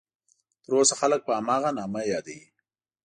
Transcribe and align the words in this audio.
تر 0.63 0.71
اوسه 0.79 0.95
خلک 1.01 1.21
په 1.27 1.31
هماغه 1.39 1.69
نامه 1.79 2.01
یادوي. 2.11 2.45